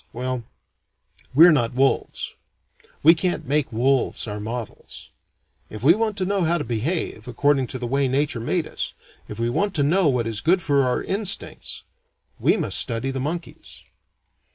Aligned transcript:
Well 0.13 0.43
we're 1.35 1.51
not 1.51 1.75
wolves. 1.75 2.33
We 3.03 3.13
can't 3.13 3.45
make 3.47 3.71
wolves 3.71 4.25
our 4.27 4.39
models. 4.39 5.11
If 5.69 5.83
we 5.83 5.93
want 5.93 6.17
to 6.17 6.25
know 6.25 6.41
how 6.43 6.57
to 6.57 6.63
behave, 6.63 7.27
according 7.27 7.67
to 7.67 7.77
the 7.77 7.85
way 7.85 8.07
nature 8.07 8.39
made 8.39 8.65
us, 8.65 8.93
if 9.27 9.37
we 9.37 9.47
want 9.51 9.75
to 9.75 9.83
know 9.83 10.07
what 10.07 10.25
is 10.25 10.41
good 10.41 10.59
for 10.63 10.81
our 10.81 11.03
instincts, 11.03 11.83
we 12.39 12.57
must 12.57 12.79
study 12.79 13.11
the 13.11 13.19
monkeys." 13.19 13.83